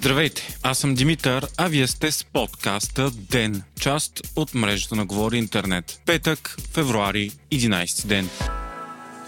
Здравейте, 0.00 0.58
аз 0.62 0.78
съм 0.78 0.94
Димитър, 0.94 1.46
а 1.56 1.68
вие 1.68 1.86
сте 1.86 2.12
с 2.12 2.24
подкаста 2.24 3.10
ДЕН, 3.10 3.62
част 3.80 4.20
от 4.36 4.54
мрежата 4.54 4.96
на 4.96 5.06
Говори 5.06 5.38
Интернет. 5.38 6.00
Петък, 6.06 6.56
февруари, 6.74 7.30
11 7.52 8.06
ден. 8.06 8.28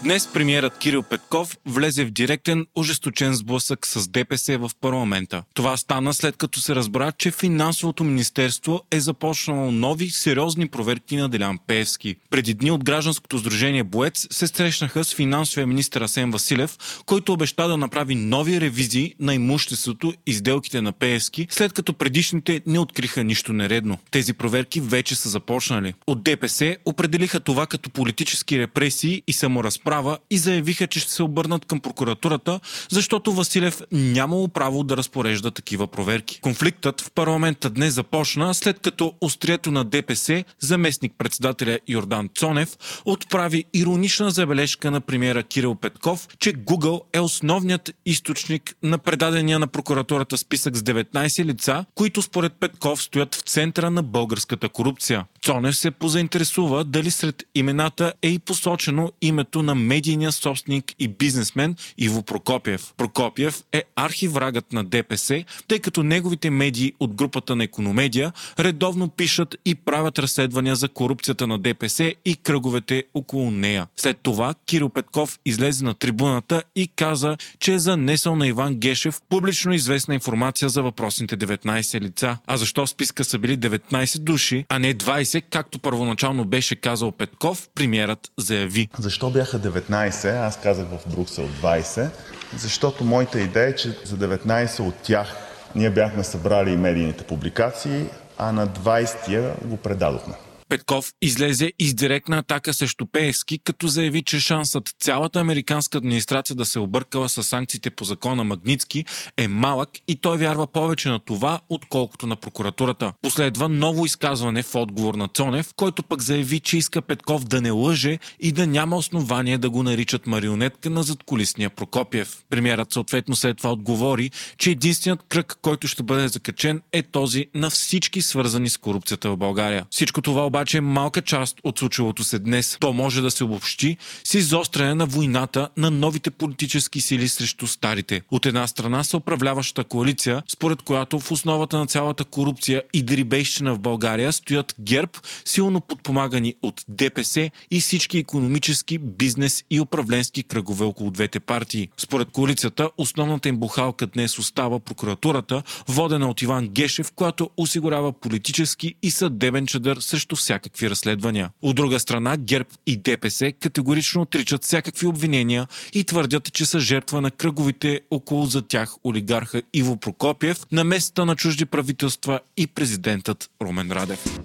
Днес 0.03 0.27
премиерът 0.33 0.77
Кирил 0.77 1.03
Петков 1.03 1.57
влезе 1.65 2.05
в 2.05 2.11
директен, 2.11 2.65
ожесточен 2.75 3.33
сблъсък 3.33 3.87
с 3.87 4.07
ДПС 4.07 4.57
в 4.57 4.71
парламента. 4.81 5.43
Това 5.53 5.77
стана 5.77 6.13
след 6.13 6.37
като 6.37 6.59
се 6.59 6.75
разбра, 6.75 7.11
че 7.11 7.31
финансовото 7.31 8.03
министерство 8.03 8.81
е 8.91 8.99
започнало 8.99 9.71
нови 9.71 10.09
сериозни 10.09 10.67
проверки 10.67 11.15
на 11.15 11.29
Делян 11.29 11.59
Пеевски. 11.67 12.15
Преди 12.29 12.53
дни 12.53 12.71
от 12.71 12.83
гражданското 12.83 13.37
сдружение 13.37 13.83
Боец 13.83 14.27
се 14.31 14.47
срещнаха 14.47 15.03
с 15.03 15.15
финансовия 15.15 15.67
министр 15.67 16.03
Асен 16.03 16.31
Василев, 16.31 16.77
който 17.05 17.33
обеща 17.33 17.67
да 17.67 17.77
направи 17.77 18.15
нови 18.15 18.61
ревизии 18.61 19.15
на 19.19 19.33
имуществото 19.33 20.13
и 20.25 20.33
сделките 20.33 20.81
на 20.81 20.91
Пеевски, 20.91 21.47
след 21.49 21.73
като 21.73 21.93
предишните 21.93 22.61
не 22.65 22.79
откриха 22.79 23.23
нищо 23.23 23.53
нередно. 23.53 23.97
Тези 24.11 24.33
проверки 24.33 24.81
вече 24.81 25.15
са 25.15 25.29
започнали. 25.29 25.93
От 26.07 26.23
ДПС 26.23 26.77
определиха 26.85 27.39
това 27.39 27.67
като 27.67 27.89
политически 27.89 28.59
репресии 28.59 29.23
и 29.27 29.33
саморазправа 29.33 29.92
права 29.93 30.17
и 30.29 30.37
заявиха, 30.37 30.87
че 30.87 30.99
ще 30.99 31.11
се 31.11 31.23
обърнат 31.23 31.65
към 31.65 31.79
прокуратурата, 31.79 32.59
защото 32.89 33.33
Василев 33.33 33.81
нямало 33.91 34.47
право 34.47 34.83
да 34.83 34.97
разпорежда 34.97 35.51
такива 35.51 35.87
проверки. 35.87 36.39
Конфликтът 36.41 37.01
в 37.01 37.11
парламента 37.11 37.69
днес 37.69 37.93
започна 37.93 38.53
след 38.53 38.79
като 38.79 39.13
острието 39.21 39.71
на 39.71 39.83
ДПС, 39.83 40.43
заместник 40.59 41.13
председателя 41.17 41.79
Йордан 41.87 42.29
Цонев, 42.35 42.77
отправи 43.05 43.63
иронична 43.73 44.31
забележка 44.31 44.91
на 44.91 45.01
премиера 45.01 45.43
Кирил 45.43 45.75
Петков, 45.75 46.27
че 46.39 46.53
Google 46.53 47.01
е 47.13 47.19
основният 47.19 47.91
източник 48.05 48.75
на 48.83 48.97
предадения 48.97 49.59
на 49.59 49.67
прокуратурата 49.67 50.37
списък 50.37 50.75
с 50.75 50.81
19 50.81 51.45
лица, 51.45 51.85
които 51.95 52.21
според 52.21 52.53
Петков 52.53 53.01
стоят 53.01 53.35
в 53.35 53.41
центъра 53.41 53.91
на 53.91 54.03
българската 54.03 54.69
корупция. 54.69 55.25
Цонев 55.41 55.75
се 55.75 55.91
позаинтересува 55.91 56.83
дали 56.83 57.11
сред 57.11 57.43
имената 57.55 58.13
е 58.21 58.27
и 58.27 58.39
посочено 58.39 59.11
името 59.21 59.63
на 59.63 59.82
медийния 59.85 60.31
собственик 60.31 60.93
и 60.99 61.07
бизнесмен 61.07 61.75
Иво 61.97 62.23
Прокопиев. 62.23 62.93
Прокопиев 62.97 63.63
е 63.71 63.83
архиврагът 63.95 64.73
на 64.73 64.83
ДПС, 64.83 65.43
тъй 65.67 65.79
като 65.79 66.03
неговите 66.03 66.49
медии 66.49 66.93
от 66.99 67.13
групата 67.13 67.55
на 67.55 67.63
Економедия 67.63 68.33
редовно 68.59 69.09
пишат 69.09 69.55
и 69.65 69.75
правят 69.75 70.19
разследвания 70.19 70.75
за 70.75 70.89
корупцията 70.89 71.47
на 71.47 71.59
ДПС 71.59 72.13
и 72.25 72.35
кръговете 72.35 73.03
около 73.13 73.51
нея. 73.51 73.87
След 73.95 74.17
това 74.17 74.53
Кирил 74.65 74.89
Петков 74.89 75.39
излезе 75.45 75.85
на 75.85 75.93
трибуната 75.93 76.63
и 76.75 76.87
каза, 76.87 77.37
че 77.59 77.73
е 77.73 77.79
занесъл 77.79 78.35
на 78.35 78.47
Иван 78.47 78.75
Гешев 78.75 79.21
публично 79.29 79.73
известна 79.73 80.13
информация 80.13 80.69
за 80.69 80.83
въпросните 80.83 81.37
19 81.37 82.01
лица. 82.01 82.37
А 82.47 82.57
защо 82.57 82.85
в 82.85 82.89
списка 82.89 83.23
са 83.23 83.39
били 83.39 83.57
19 83.57 84.19
души, 84.19 84.65
а 84.69 84.79
не 84.79 84.95
20, 84.95 85.43
както 85.49 85.79
първоначално 85.79 86.45
беше 86.45 86.75
казал 86.75 87.11
Петков, 87.11 87.69
премиерът 87.75 88.31
заяви. 88.37 88.87
Защо 88.99 89.29
бяха 89.29 89.59
19, 89.63 90.47
аз 90.47 90.57
казах 90.57 90.85
в 90.85 91.09
Бруксел 91.15 91.47
20, 91.47 92.09
защото 92.57 93.03
моята 93.03 93.39
идея 93.39 93.67
е, 93.67 93.75
че 93.75 93.97
за 94.03 94.17
19 94.17 94.79
от 94.79 94.95
тях 94.95 95.35
ние 95.75 95.89
бяхме 95.89 96.23
събрали 96.23 96.77
медийните 96.77 97.23
публикации, 97.23 98.05
а 98.37 98.51
на 98.51 98.67
20-я 98.67 99.53
го 99.65 99.77
предадохме. 99.77 100.33
Петков 100.73 101.13
излезе 101.21 101.71
и 101.79 101.87
с 101.87 101.93
директна 101.93 102.37
атака 102.37 102.73
срещу 102.73 103.05
Пеевски, 103.05 103.59
като 103.63 103.87
заяви, 103.87 104.23
че 104.23 104.39
шансът 104.39 104.95
цялата 104.99 105.39
американска 105.39 105.97
администрация 105.97 106.55
да 106.55 106.65
се 106.65 106.79
объркала 106.79 107.29
с 107.29 107.43
санкциите 107.43 107.89
по 107.89 108.03
закона 108.03 108.43
Магницки 108.43 109.05
е 109.37 109.47
малък 109.47 109.89
и 110.07 110.15
той 110.15 110.37
вярва 110.37 110.67
повече 110.67 111.09
на 111.09 111.19
това, 111.19 111.59
отколкото 111.69 112.27
на 112.27 112.35
прокуратурата. 112.35 113.13
Последва 113.21 113.67
ново 113.67 114.05
изказване 114.05 114.63
в 114.63 114.75
отговор 114.75 115.15
на 115.15 115.27
Цонев, 115.27 115.73
който 115.75 116.03
пък 116.03 116.21
заяви, 116.21 116.59
че 116.59 116.77
иска 116.77 117.01
Петков 117.01 117.43
да 117.43 117.61
не 117.61 117.71
лъже 117.71 118.19
и 118.39 118.51
да 118.51 118.67
няма 118.67 118.95
основание 118.95 119.57
да 119.57 119.69
го 119.69 119.83
наричат 119.83 120.27
марионетка 120.27 120.89
на 120.89 121.03
задколисния 121.03 121.69
Прокопиев. 121.69 122.37
Премьерът 122.49 122.93
съответно 122.93 123.35
след 123.35 123.57
това 123.57 123.71
отговори, 123.71 124.31
че 124.57 124.71
единственият 124.71 125.23
кръг, 125.29 125.57
който 125.61 125.87
ще 125.87 126.03
бъде 126.03 126.27
закачен 126.27 126.81
е 126.91 127.03
този 127.03 127.45
на 127.55 127.69
всички 127.69 128.21
свързани 128.21 128.69
с 128.69 128.77
корупцията 128.77 129.29
в 129.29 129.37
България. 129.37 129.85
Всичко 129.89 130.21
това 130.21 130.45
обаче 130.45 130.62
обаче 130.63 130.77
е 130.77 130.81
малка 130.81 131.21
част 131.21 131.57
от 131.63 131.79
случилото 131.79 132.23
се 132.23 132.39
днес. 132.39 132.77
То 132.79 132.93
може 132.93 133.21
да 133.21 133.31
се 133.31 133.43
обобщи 133.43 133.97
с 134.23 134.33
изостряне 134.33 134.93
на 134.93 135.05
войната 135.05 135.69
на 135.77 135.91
новите 135.91 136.31
политически 136.31 137.01
сили 137.01 137.27
срещу 137.27 137.67
старите. 137.67 138.21
От 138.31 138.45
една 138.45 138.67
страна 138.67 139.03
са 139.03 139.17
управляващата 139.17 139.83
коалиция, 139.83 140.43
според 140.47 140.81
която 140.81 141.19
в 141.19 141.31
основата 141.31 141.77
на 141.77 141.87
цялата 141.87 142.23
корупция 142.23 142.83
и 142.93 143.03
дрибейщина 143.03 143.73
в 143.73 143.79
България 143.79 144.33
стоят 144.33 144.75
ГЕРБ, 144.79 145.11
силно 145.45 145.81
подпомагани 145.81 146.55
от 146.61 146.83
ДПС 146.87 147.49
и 147.71 147.81
всички 147.81 148.17
економически, 148.17 148.97
бизнес 148.97 149.63
и 149.69 149.79
управленски 149.79 150.43
кръгове 150.43 150.85
около 150.85 151.11
двете 151.11 151.39
партии. 151.39 151.89
Според 151.97 152.31
коалицията, 152.31 152.89
основната 152.97 153.49
им 153.49 153.57
бухалка 153.57 154.07
днес 154.07 154.39
остава 154.39 154.79
прокуратурата, 154.79 155.63
водена 155.87 156.29
от 156.29 156.41
Иван 156.41 156.67
Гешев, 156.67 157.11
която 157.11 157.49
осигурява 157.57 158.13
политически 158.13 158.95
и 159.01 159.11
съдебен 159.11 159.67
чадър 159.67 159.97
срещу 159.97 160.35
всяка 160.35 160.52
всякакви 160.53 160.89
разследвания. 160.89 161.49
От 161.61 161.75
друга 161.75 161.99
страна, 161.99 162.37
ГЕРБ 162.37 162.69
и 162.85 162.97
ДПС 162.97 163.51
категорично 163.51 164.21
отричат 164.21 164.63
всякакви 164.63 165.07
обвинения 165.07 165.67
и 165.93 166.03
твърдят, 166.03 166.53
че 166.53 166.65
са 166.65 166.79
жертва 166.79 167.21
на 167.21 167.31
кръговите 167.31 168.01
около 168.11 168.45
за 168.45 168.61
тях 168.61 168.95
олигарха 169.03 169.61
Иво 169.73 169.97
Прокопиев, 169.97 170.57
на 170.71 170.83
местата 170.83 171.25
на 171.25 171.35
чужди 171.35 171.65
правителства 171.65 172.39
и 172.57 172.67
президентът 172.67 173.49
Румен 173.61 173.91
Радев. 173.91 174.39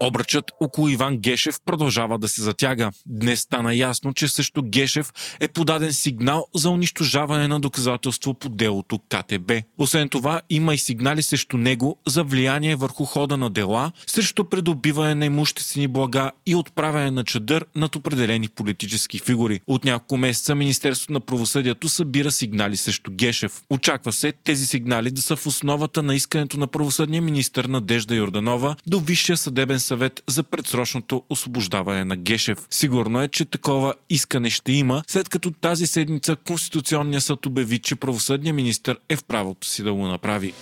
Обръчът 0.00 0.44
около 0.60 0.88
Иван 0.88 1.18
Гешев 1.18 1.56
продължава 1.66 2.18
да 2.18 2.28
се 2.28 2.42
затяга. 2.42 2.90
Днес 3.06 3.40
стана 3.40 3.74
ясно, 3.74 4.12
че 4.14 4.28
също 4.28 4.62
Гешев 4.62 5.12
е 5.40 5.48
подаден 5.48 5.92
сигнал 5.92 6.46
за 6.54 6.70
унищожаване 6.70 7.48
на 7.48 7.60
доказателство 7.60 8.34
по 8.34 8.48
делото 8.48 8.98
КТБ. 8.98 9.52
Освен 9.78 10.08
това, 10.08 10.40
има 10.50 10.74
и 10.74 10.78
сигнали 10.78 11.22
срещу 11.22 11.56
него 11.56 11.98
за 12.06 12.24
влияние 12.24 12.76
върху 12.76 13.04
хода 13.04 13.36
на 13.36 13.50
дела, 13.50 13.92
срещу 14.06 14.44
придобиване 14.44 15.14
на 15.14 15.26
имуществени 15.26 15.88
блага 15.88 16.30
и 16.46 16.54
отправяне 16.54 17.10
на 17.10 17.24
чадър 17.24 17.66
над 17.76 17.96
определени 17.96 18.48
политически 18.48 19.18
фигури. 19.18 19.60
От 19.66 19.84
няколко 19.84 20.16
месеца 20.16 20.54
Министерството 20.54 21.12
на 21.12 21.20
правосъдието 21.20 21.88
събира 21.88 22.30
сигнали 22.30 22.76
срещу 22.76 23.10
Гешев. 23.10 23.62
Очаква 23.70 24.12
се 24.12 24.32
тези 24.32 24.66
сигнали 24.66 25.10
да 25.10 25.22
са 25.22 25.36
в 25.36 25.46
основата 25.46 26.02
на 26.02 26.14
искането 26.14 26.58
на 26.58 26.66
правосъдния 26.66 27.22
министр 27.22 27.68
Надежда 27.68 28.14
Йорданова 28.14 28.76
до 28.86 29.00
Висшия 29.00 29.36
съдебен 29.36 29.80
съвет 29.86 30.22
за 30.28 30.42
предсрочното 30.42 31.22
освобождаване 31.30 32.04
на 32.04 32.16
Гешев. 32.16 32.58
Сигурно 32.70 33.22
е, 33.22 33.28
че 33.28 33.44
такова 33.44 33.94
искане 34.10 34.50
ще 34.50 34.72
има, 34.72 35.02
след 35.06 35.28
като 35.28 35.50
тази 35.50 35.86
седмица 35.86 36.36
Конституционният 36.36 37.24
съд 37.24 37.46
обяви, 37.46 37.78
че 37.78 37.96
правосъдният 37.96 38.56
министр 38.56 38.96
е 39.08 39.16
в 39.16 39.24
правото 39.24 39.66
си 39.66 39.82
да 39.82 39.92
го 39.92 40.06
направи. 40.06 40.52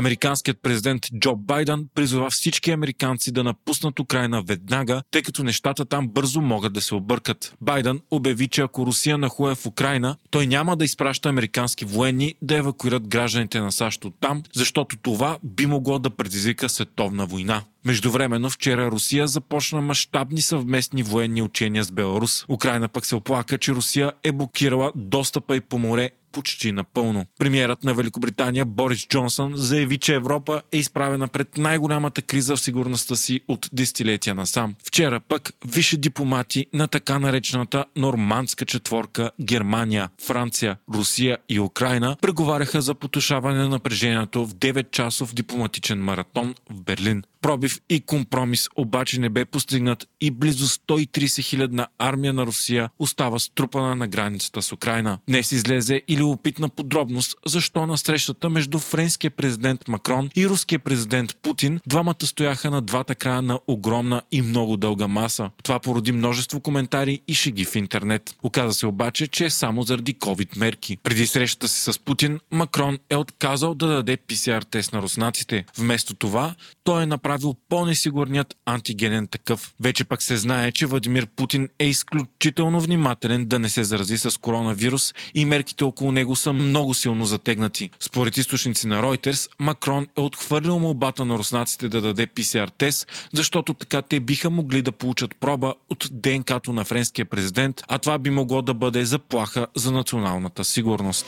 Американският 0.00 0.62
президент 0.62 1.02
Джо 1.18 1.36
Байден 1.36 1.88
призова 1.94 2.30
всички 2.30 2.70
американци 2.70 3.32
да 3.32 3.44
напуснат 3.44 4.00
Украина 4.00 4.42
веднага, 4.42 5.02
тъй 5.10 5.22
като 5.22 5.42
нещата 5.42 5.84
там 5.84 6.08
бързо 6.08 6.40
могат 6.40 6.72
да 6.72 6.80
се 6.80 6.94
объркат. 6.94 7.54
Байден 7.60 8.00
обяви, 8.10 8.48
че 8.48 8.60
ако 8.60 8.86
Русия 8.86 9.18
нахуе 9.18 9.54
в 9.54 9.66
Украина, 9.66 10.16
той 10.30 10.46
няма 10.46 10.76
да 10.76 10.84
изпраща 10.84 11.28
американски 11.28 11.84
военни 11.84 12.34
да 12.42 12.56
евакуират 12.56 13.08
гражданите 13.08 13.60
на 13.60 13.72
САЩ 13.72 14.04
от 14.04 14.14
там, 14.20 14.42
защото 14.54 14.96
това 14.96 15.38
би 15.42 15.66
могло 15.66 15.98
да 15.98 16.10
предизвика 16.10 16.68
световна 16.68 17.26
война. 17.26 17.62
Междувременно 17.84 18.50
вчера 18.50 18.90
Русия 18.90 19.28
започна 19.28 19.80
мащабни 19.80 20.42
съвместни 20.42 21.02
военни 21.02 21.42
учения 21.42 21.84
с 21.84 21.92
Беларус. 21.92 22.44
Украина 22.48 22.88
пък 22.88 23.06
се 23.06 23.16
оплака, 23.16 23.58
че 23.58 23.72
Русия 23.72 24.12
е 24.22 24.32
блокирала 24.32 24.92
достъпа 24.94 25.56
и 25.56 25.60
по 25.60 25.78
море 25.78 26.10
почти 26.32 26.72
напълно. 26.72 27.26
Премьерът 27.38 27.84
на 27.84 27.94
Великобритания 27.94 28.64
Борис 28.64 29.06
Джонсън 29.08 29.52
заяви, 29.54 29.98
че 29.98 30.14
Европа 30.14 30.62
е 30.72 30.78
изправена 30.78 31.28
пред 31.28 31.56
най-голямата 31.56 32.22
криза 32.22 32.56
в 32.56 32.60
сигурността 32.60 33.16
си 33.16 33.40
от 33.48 33.70
десетилетия 33.72 34.34
насам. 34.34 34.74
Вчера 34.84 35.20
пък 35.20 35.52
висши 35.66 35.96
дипломати 35.96 36.66
на 36.72 36.88
така 36.88 37.18
наречената 37.18 37.84
нормандска 37.96 38.64
четворка 38.64 39.30
Германия, 39.40 40.08
Франция, 40.26 40.76
Русия 40.94 41.38
и 41.48 41.60
Украина 41.60 42.16
преговаряха 42.22 42.80
за 42.80 42.94
потушаване 42.94 43.58
на 43.58 43.68
напрежението 43.68 44.46
в 44.46 44.54
9-часов 44.54 45.34
дипломатичен 45.34 45.98
маратон 45.98 46.54
в 46.70 46.82
Берлин. 46.82 47.22
Пробив 47.40 47.80
и 47.88 48.00
компромис 48.00 48.68
обаче 48.76 49.20
не 49.20 49.28
бе 49.28 49.44
постигнат 49.44 50.08
и 50.20 50.30
близо 50.30 50.66
130 50.66 51.42
хилядна 51.42 51.86
армия 51.98 52.32
на 52.32 52.46
Русия 52.46 52.90
остава 52.98 53.38
струпана 53.38 53.96
на 53.96 54.08
границата 54.08 54.62
с 54.62 54.72
Украина. 54.72 55.18
Днес 55.28 55.52
излезе 55.52 56.02
и 56.08 56.18
любопитна 56.20 56.68
подробност 56.68 57.36
защо 57.46 57.86
на 57.86 57.98
срещата 57.98 58.50
между 58.50 58.78
френския 58.78 59.30
президент 59.30 59.88
Макрон 59.88 60.30
и 60.36 60.48
руския 60.48 60.78
президент 60.78 61.36
Путин 61.36 61.80
двамата 61.86 62.26
стояха 62.26 62.70
на 62.70 62.82
двата 62.82 63.14
края 63.14 63.42
на 63.42 63.60
огромна 63.66 64.22
и 64.32 64.42
много 64.42 64.76
дълга 64.76 65.08
маса. 65.08 65.50
Това 65.62 65.78
породи 65.78 66.12
множество 66.12 66.60
коментари 66.60 67.20
и 67.28 67.34
шеги 67.34 67.64
в 67.64 67.76
интернет. 67.76 68.34
Оказа 68.42 68.72
се 68.74 68.86
обаче, 68.86 69.26
че 69.26 69.44
е 69.44 69.50
само 69.50 69.82
заради 69.82 70.14
COVID 70.14 70.58
мерки. 70.58 70.96
Преди 71.02 71.26
срещата 71.26 71.68
си 71.68 71.92
с 71.92 71.98
Путин, 71.98 72.40
Макрон 72.50 72.98
е 73.10 73.16
отказал 73.16 73.74
да 73.74 73.86
даде 73.86 74.16
PCR 74.16 74.64
тест 74.70 74.92
на 74.92 75.02
руснаците. 75.02 75.64
Вместо 75.78 76.14
това, 76.14 76.54
той 76.84 77.02
е 77.02 77.06
направил 77.06 77.56
по-несигурният 77.68 78.56
антигенен 78.66 79.26
такъв. 79.26 79.74
Вече 79.80 80.04
пък 80.04 80.22
се 80.22 80.36
знае, 80.36 80.72
че 80.72 80.86
Владимир 80.86 81.26
Путин 81.26 81.68
е 81.78 81.86
изключително 81.86 82.80
внимателен 82.80 83.46
да 83.46 83.58
не 83.58 83.68
се 83.68 83.84
зарази 83.84 84.18
с 84.18 84.40
коронавирус 84.40 85.14
и 85.34 85.44
мерките 85.44 85.84
около 85.84 86.09
него 86.12 86.36
са 86.36 86.52
много 86.52 86.94
силно 86.94 87.24
затегнати. 87.24 87.90
Според 88.00 88.36
източници 88.36 88.86
на 88.86 89.02
Reuters, 89.02 89.50
Макрон 89.58 90.06
е 90.18 90.20
отхвърлил 90.20 90.78
молбата 90.78 91.24
на 91.24 91.38
руснаците 91.38 91.88
да 91.88 92.00
даде 92.00 92.26
PCR 92.26 92.70
тест, 92.78 93.06
защото 93.32 93.74
така 93.74 94.02
те 94.02 94.20
биха 94.20 94.50
могли 94.50 94.82
да 94.82 94.92
получат 94.92 95.36
проба 95.40 95.74
от 95.90 96.08
ДНК-то 96.12 96.72
на 96.72 96.84
френския 96.84 97.24
президент, 97.24 97.82
а 97.88 97.98
това 97.98 98.18
би 98.18 98.30
могло 98.30 98.62
да 98.62 98.74
бъде 98.74 99.04
заплаха 99.04 99.66
за 99.76 99.92
националната 99.92 100.64
сигурност. 100.64 101.26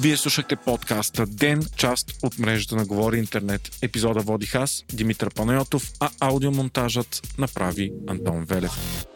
Вие 0.00 0.16
слушахте 0.16 0.56
подкаста 0.56 1.26
Ден, 1.26 1.62
част 1.76 2.18
от 2.22 2.38
мрежата 2.38 2.76
на 2.76 2.86
Говори 2.86 3.18
Интернет. 3.18 3.70
Епизода 3.82 4.20
водих 4.20 4.54
аз, 4.54 4.84
Димитър 4.92 5.34
Панайотов, 5.34 5.90
а 6.00 6.10
аудиомонтажът 6.20 7.36
направи 7.38 7.92
Антон 8.08 8.44
Велев. 8.44 9.11